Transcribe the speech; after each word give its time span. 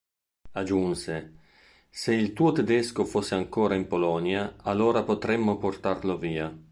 Aggiunse, 0.53 1.35
"Se 1.87 2.11
il 2.11 2.33
tuo 2.33 2.51
tedesco 2.53 3.05
fosse 3.05 3.35
ancora 3.35 3.75
in 3.75 3.85
Polonia, 3.85 4.55
allora 4.63 5.03
potremmo 5.03 5.57
portarlo 5.59 6.17
via. 6.17 6.51